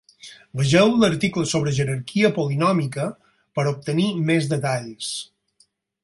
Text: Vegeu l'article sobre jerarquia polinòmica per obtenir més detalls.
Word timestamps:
Vegeu 0.59 0.93
l'article 1.01 1.43
sobre 1.51 1.73
jerarquia 1.79 2.31
polinòmica 2.37 3.05
per 3.59 3.65
obtenir 3.73 4.07
més 4.31 4.49
detalls. 4.55 5.11